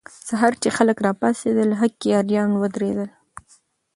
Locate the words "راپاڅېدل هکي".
1.07-2.09